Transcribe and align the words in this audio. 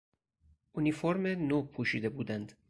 اونیفورم 0.71 1.27
نو 1.27 1.61
پوشیده 1.61 2.09
بودند. 2.09 2.53